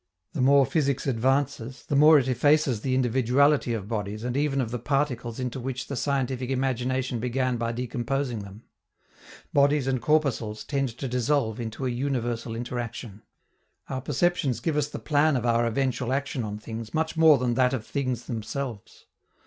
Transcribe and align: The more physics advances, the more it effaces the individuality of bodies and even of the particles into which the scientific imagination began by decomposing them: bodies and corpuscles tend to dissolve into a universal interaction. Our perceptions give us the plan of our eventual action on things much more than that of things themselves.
The 0.33 0.41
more 0.41 0.65
physics 0.65 1.05
advances, 1.05 1.85
the 1.85 1.95
more 1.95 2.17
it 2.17 2.27
effaces 2.27 2.81
the 2.81 2.95
individuality 2.95 3.71
of 3.75 3.87
bodies 3.87 4.23
and 4.23 4.35
even 4.35 4.59
of 4.59 4.71
the 4.71 4.79
particles 4.79 5.39
into 5.39 5.59
which 5.59 5.85
the 5.85 5.95
scientific 5.95 6.49
imagination 6.49 7.19
began 7.19 7.57
by 7.57 7.71
decomposing 7.71 8.39
them: 8.39 8.63
bodies 9.53 9.85
and 9.85 10.01
corpuscles 10.01 10.63
tend 10.63 10.89
to 10.97 11.07
dissolve 11.07 11.59
into 11.59 11.85
a 11.85 11.91
universal 11.91 12.55
interaction. 12.55 13.21
Our 13.89 14.01
perceptions 14.01 14.59
give 14.59 14.75
us 14.75 14.89
the 14.89 14.97
plan 14.97 15.35
of 15.37 15.45
our 15.45 15.67
eventual 15.67 16.11
action 16.11 16.43
on 16.43 16.57
things 16.57 16.95
much 16.95 17.15
more 17.15 17.37
than 17.37 17.53
that 17.53 17.71
of 17.71 17.85
things 17.85 18.25
themselves. 18.25 19.05